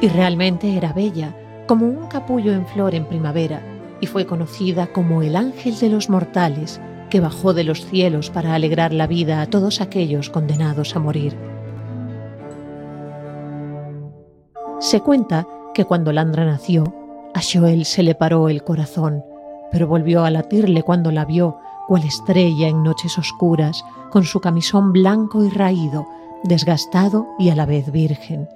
Y 0.00 0.08
realmente 0.08 0.76
era 0.76 0.92
bella, 0.92 1.36
como 1.68 1.86
un 1.86 2.08
capullo 2.08 2.52
en 2.52 2.66
flor 2.66 2.96
en 2.96 3.04
primavera, 3.04 3.62
y 4.00 4.08
fue 4.08 4.26
conocida 4.26 4.88
como 4.88 5.22
el 5.22 5.36
ángel 5.36 5.78
de 5.78 5.88
los 5.88 6.10
mortales 6.10 6.80
que 7.10 7.20
bajó 7.20 7.54
de 7.54 7.62
los 7.62 7.86
cielos 7.86 8.28
para 8.28 8.56
alegrar 8.56 8.92
la 8.92 9.06
vida 9.06 9.40
a 9.40 9.46
todos 9.46 9.80
aquellos 9.80 10.30
condenados 10.30 10.96
a 10.96 10.98
morir. 10.98 11.36
Se 14.80 15.00
cuenta 15.00 15.46
que 15.74 15.84
cuando 15.84 16.12
Landra 16.12 16.44
nació, 16.44 16.92
a 17.34 17.40
Joel 17.40 17.84
se 17.84 18.02
le 18.02 18.16
paró 18.16 18.48
el 18.48 18.64
corazón, 18.64 19.22
pero 19.70 19.86
volvió 19.86 20.24
a 20.24 20.30
latirle 20.32 20.82
cuando 20.82 21.12
la 21.12 21.24
vio 21.24 21.60
cual 21.88 22.04
estrella 22.04 22.68
en 22.68 22.82
noches 22.82 23.16
oscuras, 23.16 23.82
con 24.10 24.24
su 24.24 24.40
camisón 24.40 24.92
blanco 24.92 25.42
y 25.42 25.48
raído, 25.48 26.06
desgastado 26.44 27.26
y 27.38 27.48
a 27.48 27.54
la 27.54 27.64
vez 27.64 27.90
virgen. 27.90 28.46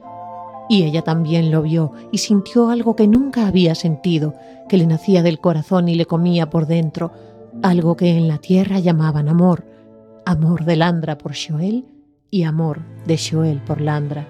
Y 0.69 0.85
ella 0.85 1.01
también 1.03 1.51
lo 1.51 1.63
vio 1.63 1.93
y 2.13 2.19
sintió 2.19 2.69
algo 2.69 2.95
que 2.95 3.09
nunca 3.09 3.47
había 3.47 3.75
sentido, 3.75 4.35
que 4.69 4.77
le 4.77 4.87
nacía 4.87 5.23
del 5.23 5.41
corazón 5.41 5.89
y 5.89 5.95
le 5.95 6.05
comía 6.05 6.51
por 6.51 6.67
dentro, 6.67 7.11
algo 7.63 7.97
que 7.97 8.17
en 8.19 8.29
la 8.29 8.37
tierra 8.37 8.79
llamaban 8.81 9.31
amor, 9.31 9.65
amor 10.27 10.67
de 10.67 10.77
Landra 10.77 11.17
por 11.17 11.33
Shoel 11.33 11.87
y 12.31 12.43
amor 12.43 12.81
de 13.07 13.17
Shoel 13.17 13.63
por 13.63 13.81
Landra. 13.81 14.29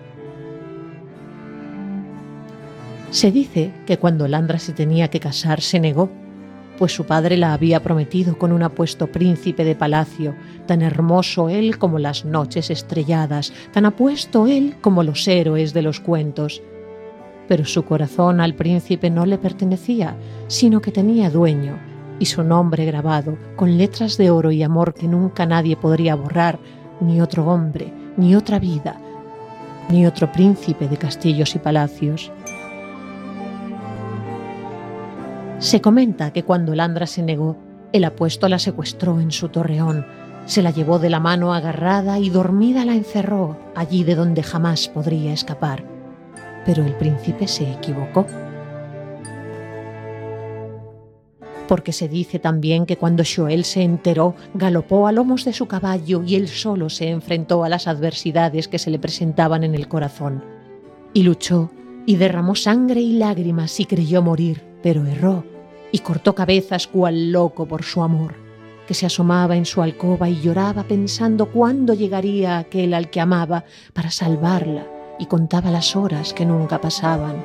Se 3.11 3.33
dice 3.33 3.73
que 3.85 3.99
cuando 3.99 4.29
Landra 4.29 4.61
se 4.61 4.73
tenía 4.73 5.09
que 5.09 5.21
casar 5.21 5.61
se 5.61 5.81
negó, 5.81 6.09
pues 6.79 6.95
su 6.95 7.05
padre 7.05 7.37
la 7.37 7.53
había 7.53 7.83
prometido 7.83 8.39
con 8.39 8.53
un 8.53 8.63
apuesto 8.63 9.07
príncipe 9.07 9.65
de 9.65 9.75
palacio, 9.75 10.35
tan 10.67 10.83
hermoso 10.83 11.49
él 11.49 11.79
como 11.79 11.99
las 11.99 12.25
noches 12.25 12.71
estrelladas, 12.71 13.53
tan 13.73 13.87
apuesto 13.87 14.47
él 14.47 14.77
como 14.81 15.03
los 15.03 15.27
héroes 15.29 15.73
de 15.73 15.83
los 15.83 16.01
cuentos. 16.01 16.63
Pero 17.49 17.65
su 17.65 17.85
corazón 17.85 18.41
al 18.41 18.55
príncipe 18.55 19.11
no 19.11 19.27
le 19.27 19.39
pertenecía, 19.39 20.17
sino 20.49 20.81
que 20.81 20.93
tenía 20.93 21.31
dueño, 21.31 21.79
y 22.19 22.27
su 22.27 22.43
nombre 22.43 22.85
grabado 22.85 23.37
con 23.57 23.77
letras 23.77 24.17
de 24.17 24.31
oro 24.31 24.53
y 24.53 24.63
amor 24.63 24.95
que 24.95 25.09
nunca 25.09 25.45
nadie 25.45 25.77
podría 25.77 26.15
borrar, 26.15 26.59
ni 27.01 27.21
otro 27.21 27.47
hombre, 27.47 27.93
ni 28.17 28.37
otra 28.37 28.59
vida, 28.59 29.01
ni 29.91 30.07
otro 30.07 30.31
príncipe 30.31 30.89
de 30.89 30.97
castillos 30.97 31.55
y 31.55 31.59
palacios. 31.59 32.31
Se 35.63 35.81
comenta 35.81 36.33
que 36.33 36.43
cuando 36.43 36.75
Landra 36.75 37.07
se 37.07 37.23
negó, 37.23 37.57
el 37.93 38.03
apuesto 38.03 38.49
la 38.49 38.59
secuestró 38.59 39.21
en 39.21 39.31
su 39.31 39.49
torreón, 39.49 40.05
se 40.45 40.61
la 40.61 40.73
llevó 40.73 40.99
de 40.99 41.09
la 41.09 41.21
mano 41.21 41.55
agarrada 41.55 42.19
y 42.19 42.31
dormida 42.31 42.85
la 42.85 42.97
encerró 42.97 43.57
allí 43.77 44.03
de 44.03 44.17
donde 44.17 44.43
jamás 44.43 44.89
podría 44.89 45.33
escapar. 45.33 45.85
Pero 46.67 46.85
el 46.85 46.97
príncipe 46.97 47.47
se 47.47 47.71
equivocó. 47.71 48.27
Porque 51.69 51.93
se 51.93 52.09
dice 52.09 52.41
también 52.41 52.85
que 52.85 52.97
cuando 52.97 53.23
Shoel 53.23 53.65
se 53.65 53.83
enteró, 53.83 54.35
galopó 54.55 55.07
a 55.07 55.13
lomos 55.13 55.45
de 55.45 55.53
su 55.53 55.69
caballo 55.69 56.25
y 56.27 56.35
él 56.35 56.49
solo 56.49 56.91
se 56.91 57.09
enfrentó 57.09 57.63
a 57.63 57.69
las 57.69 57.87
adversidades 57.87 58.67
que 58.67 58.81
se 58.81 58.91
le 58.91 58.99
presentaban 58.99 59.63
en 59.63 59.77
el 59.77 59.87
corazón. 59.87 60.43
Y 61.15 61.23
luchó, 61.23 61.71
y 62.05 62.17
derramó 62.17 62.57
sangre 62.57 63.01
y 63.01 63.13
lágrimas 63.13 63.79
y 63.79 63.85
creyó 63.85 64.23
morir, 64.23 64.65
pero 64.83 65.07
erró 65.07 65.52
y 65.93 65.99
cortó 66.01 66.35
cabezas 66.35 66.87
cual 66.87 67.31
loco 67.31 67.67
por 67.67 67.85
su 67.85 68.03
amor, 68.03 68.35
que 68.87 68.95
se 68.95 69.07
asomaba 69.07 69.55
en 69.55 69.67
su 69.67 69.83
alcoba 69.83 70.29
y 70.29 70.41
lloraba 70.41 70.83
pensando 70.85 71.47
cuándo 71.47 71.95
llegaría 71.95 72.59
aquel 72.59 72.95
al 72.95 73.11
que 73.11 73.21
amaba 73.21 73.65
para 73.93 74.11
salvarla 74.11 74.87
y 75.19 75.27
contaba 75.27 75.71
las 75.71 75.95
horas 75.95 76.33
que 76.33 76.47
nunca 76.47 76.81
pasaban. 76.81 77.45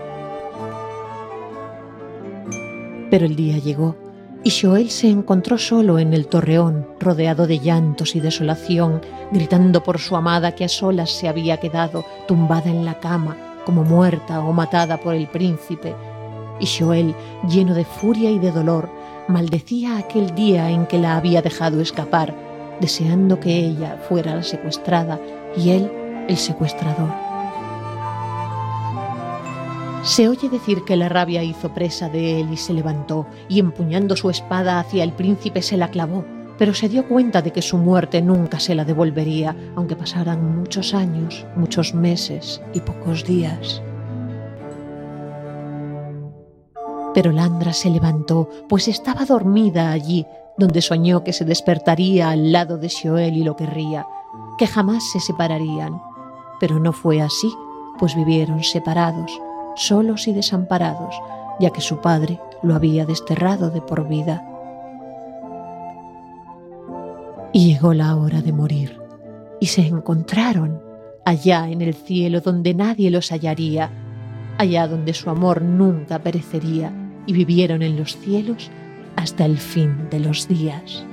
Pero 3.11 3.25
el 3.25 3.35
día 3.35 3.57
llegó 3.59 3.95
y 4.43 4.49
Joel 4.49 4.89
se 4.89 5.09
encontró 5.09 5.57
solo 5.57 5.99
en 5.99 6.13
el 6.13 6.27
torreón, 6.27 6.87
rodeado 6.99 7.47
de 7.47 7.59
llantos 7.59 8.15
y 8.15 8.21
desolación, 8.21 9.01
gritando 9.31 9.83
por 9.83 9.99
su 9.99 10.15
amada 10.15 10.55
que 10.55 10.63
a 10.63 10.69
solas 10.69 11.11
se 11.11 11.27
había 11.27 11.57
quedado 11.57 12.05
tumbada 12.27 12.69
en 12.69 12.85
la 12.85 12.99
cama, 12.99 13.35
como 13.65 13.83
muerta 13.83 14.39
o 14.39 14.53
matada 14.53 14.97
por 14.97 15.15
el 15.15 15.27
príncipe, 15.27 15.93
y 16.59 16.67
Joel, 16.67 17.15
lleno 17.49 17.73
de 17.73 17.85
furia 17.85 18.31
y 18.31 18.39
de 18.39 18.51
dolor, 18.51 18.89
maldecía 19.27 19.97
aquel 19.97 20.33
día 20.35 20.69
en 20.69 20.85
que 20.85 20.97
la 20.97 21.17
había 21.17 21.41
dejado 21.41 21.81
escapar, 21.81 22.33
deseando 22.79 23.39
que 23.39 23.57
ella 23.57 23.97
fuera 24.07 24.35
la 24.35 24.43
secuestrada 24.43 25.19
y 25.55 25.71
él 25.71 25.91
el 26.27 26.37
secuestrador. 26.37 27.09
Se 30.03 30.29
oye 30.29 30.47
decir 30.47 30.83
que 30.85 30.95
la 30.95 31.09
rabia 31.09 31.43
hizo 31.43 31.73
presa 31.73 32.07
de 32.07 32.39
él 32.39 32.47
y 32.53 32.57
se 32.57 32.73
levantó, 32.73 33.27
y 33.49 33.59
empuñando 33.59 34.15
su 34.15 34.29
espada 34.29 34.79
hacia 34.79 35.03
el 35.03 35.11
príncipe 35.11 35.61
se 35.61 35.75
la 35.75 35.89
clavó, 35.89 36.23
pero 36.57 36.73
se 36.73 36.87
dio 36.87 37.07
cuenta 37.07 37.41
de 37.41 37.51
que 37.51 37.61
su 37.61 37.77
muerte 37.77 38.21
nunca 38.21 38.59
se 38.59 38.73
la 38.73 38.85
devolvería, 38.85 39.55
aunque 39.75 39.95
pasaran 39.95 40.59
muchos 40.59 40.93
años, 40.93 41.45
muchos 41.55 41.93
meses 41.93 42.61
y 42.73 42.79
pocos 42.79 43.25
días. 43.25 43.81
Pero 47.17 47.31
Landra 47.31 47.73
se 47.73 47.89
levantó, 47.89 48.47
pues 48.69 48.87
estaba 48.87 49.25
dormida 49.25 49.91
allí, 49.91 50.27
donde 50.55 50.83
soñó 50.83 51.23
que 51.23 51.33
se 51.33 51.45
despertaría 51.45 52.29
al 52.29 52.51
lado 52.51 52.77
de 52.77 52.89
Shoel 52.89 53.35
y 53.35 53.43
lo 53.43 53.55
querría, 53.55 54.05
que 54.59 54.67
jamás 54.67 55.03
se 55.11 55.19
separarían. 55.19 55.99
Pero 56.59 56.79
no 56.79 56.93
fue 56.93 57.19
así, 57.19 57.51
pues 57.97 58.15
vivieron 58.15 58.63
separados, 58.63 59.31
solos 59.75 60.27
y 60.27 60.33
desamparados, 60.33 61.15
ya 61.59 61.71
que 61.71 61.81
su 61.81 62.01
padre 62.01 62.39
lo 62.61 62.75
había 62.75 63.03
desterrado 63.07 63.71
de 63.71 63.81
por 63.81 64.07
vida. 64.07 64.47
Y 67.51 67.73
llegó 67.73 67.95
la 67.95 68.15
hora 68.15 68.43
de 68.43 68.53
morir, 68.53 69.01
y 69.59 69.65
se 69.65 69.87
encontraron 69.87 70.83
allá 71.25 71.67
en 71.67 71.81
el 71.81 71.95
cielo 71.95 72.41
donde 72.41 72.75
nadie 72.75 73.09
los 73.09 73.31
hallaría, 73.31 73.89
allá 74.59 74.87
donde 74.87 75.15
su 75.15 75.31
amor 75.31 75.63
nunca 75.63 76.19
perecería, 76.19 76.93
y 77.27 77.33
vivieron 77.33 77.83
en 77.83 77.97
los 77.97 78.17
cielos 78.17 78.71
hasta 79.15 79.45
el 79.45 79.59
fin 79.59 80.09
de 80.09 80.19
los 80.19 80.47
días. 80.47 81.05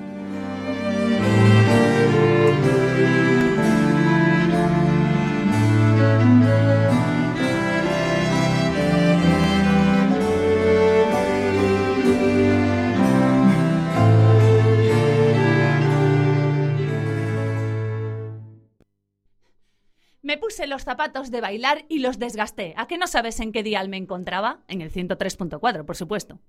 Los 20.75 20.83
zapatos 20.83 21.31
de 21.31 21.41
bailar 21.41 21.85
y 21.89 22.01
los 22.01 22.19
desgasté. 22.19 22.75
¿A 22.77 22.89
qué 22.89 22.99
no 22.99 23.07
sabes 23.07 23.39
en 23.39 23.53
qué 23.53 23.63
dial 23.63 23.89
me 23.89 23.97
encontraba? 23.97 24.65
En 24.67 24.81
el 24.83 24.91
103.4, 24.91 25.85
por 25.85 25.95
supuesto. 25.95 26.41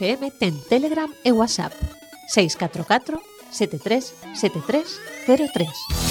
FM 0.00 0.30
ten 0.38 0.54
Telegram 0.68 1.12
e 1.22 1.30
WhatsApp 1.30 1.74
644 2.28 3.20
73 3.52 4.14
73 4.34 4.86
03. 5.26 6.09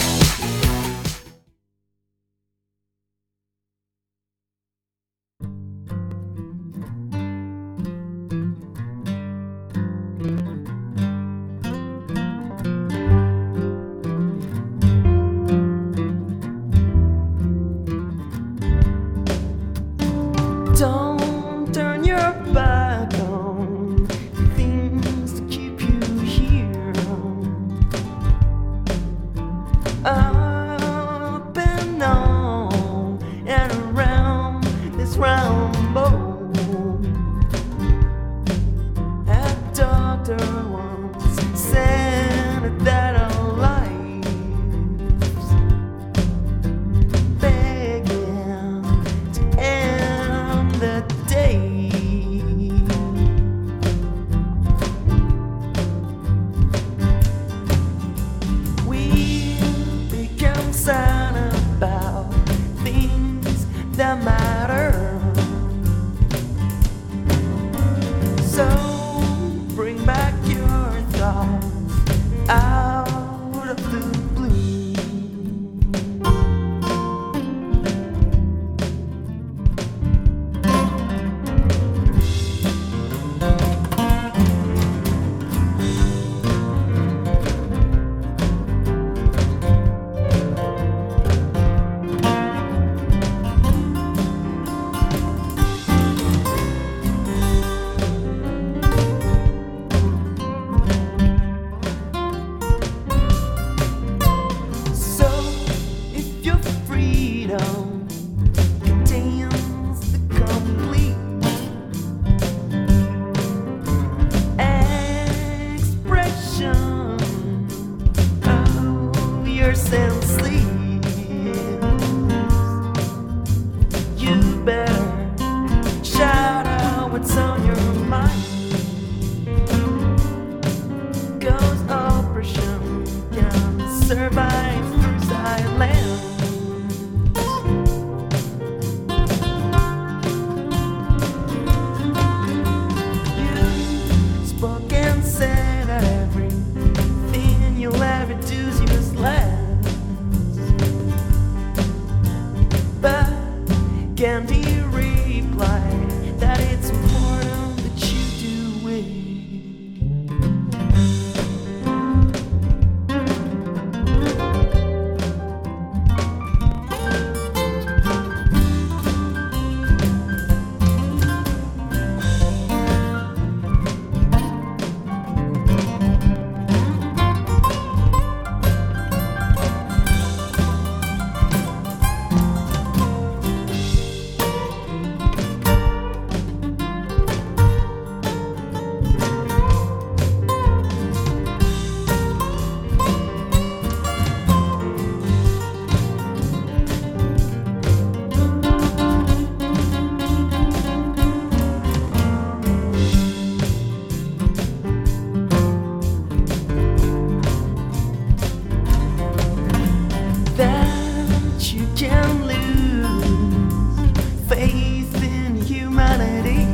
that 210.60 211.72
you 211.72 211.88
can 211.95 212.45
lose 212.45 214.12
faith 214.49 215.24
in 215.24 215.55
humanity. 215.55 216.66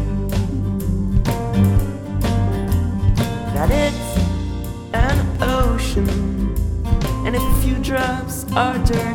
That 3.54 3.70
it's 3.70 4.18
an 4.92 5.18
ocean, 5.40 6.10
and 7.28 7.36
if 7.36 7.44
a 7.44 7.62
few 7.62 7.76
drops 7.76 8.52
are 8.54 8.80
dirty. 8.86 9.15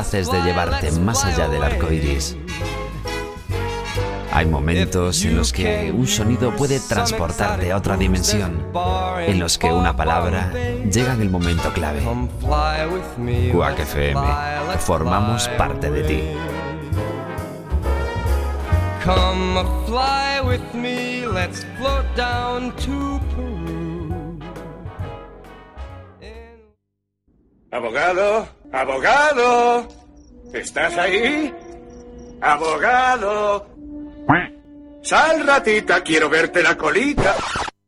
capaces 0.00 0.30
de 0.30 0.40
llevarte 0.40 0.92
más 0.92 1.22
allá 1.26 1.46
del 1.46 1.62
arco 1.62 1.92
iris. 1.92 2.34
Hay 4.32 4.46
momentos 4.46 5.22
en 5.26 5.36
los 5.36 5.52
que 5.52 5.92
un 5.94 6.06
sonido 6.06 6.56
puede 6.56 6.80
transportarte 6.80 7.70
a 7.70 7.76
otra 7.76 7.98
dimensión, 7.98 8.64
en 9.18 9.38
los 9.38 9.58
que 9.58 9.70
una 9.70 9.94
palabra 9.94 10.52
llega 10.90 11.12
en 11.12 11.20
el 11.20 11.28
momento 11.28 11.70
clave. 11.74 12.00
Quack 13.52 13.80
FM, 13.80 14.22
formamos 14.78 15.48
parte 15.58 15.90
de 15.90 16.02
ti. 16.04 16.22
Abogado. 27.70 28.59
¡Abogado! 28.72 29.88
¿Estás 30.52 30.96
ahí? 30.96 31.52
¡Abogado! 32.40 33.66
¡Sal, 35.02 35.46
ratita! 35.46 36.02
Quiero 36.02 36.28
verte 36.28 36.62
la 36.62 36.76
colita. 36.76 37.34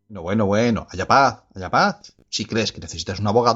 No, 0.09 0.23
bueno, 0.23 0.47
bueno. 0.47 0.87
Allá 0.91 1.07
paz, 1.07 1.43
allá 1.55 1.71
paz. 1.71 2.15
Si 2.29 2.47
crees 2.47 2.73
que 2.73 2.81
necesitas 2.81 3.21
un 3.21 3.27
abogado, 3.27 3.51